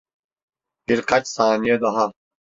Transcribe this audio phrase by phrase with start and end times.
[0.89, 2.11] Birkaç saniye daha.